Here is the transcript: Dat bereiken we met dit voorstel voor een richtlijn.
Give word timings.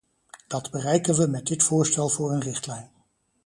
Dat 0.47 0.71
bereiken 0.71 1.15
we 1.15 1.27
met 1.27 1.45
dit 1.47 1.63
voorstel 1.63 2.09
voor 2.09 2.31
een 2.31 2.39
richtlijn. 2.41 2.91